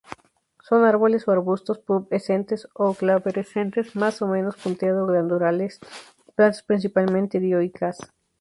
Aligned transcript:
Son 0.67 0.83
árboles 0.83 1.27
o 1.27 1.31
arbustos, 1.31 1.77
pubescentes 1.77 2.67
o 2.73 2.95
glabrescentes, 2.95 3.95
más 3.95 4.23
o 4.23 4.27
menos 4.27 4.55
punteado-glandulares; 4.57 5.79
plantas 6.35 6.63
principalmente 6.63 7.39
dioicas. 7.39 7.99